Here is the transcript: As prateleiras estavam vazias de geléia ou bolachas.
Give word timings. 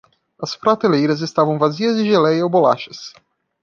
As 0.41 0.55
prateleiras 0.55 1.21
estavam 1.21 1.59
vazias 1.59 1.95
de 1.95 2.03
geléia 2.03 2.43
ou 2.43 2.49
bolachas. 2.49 3.13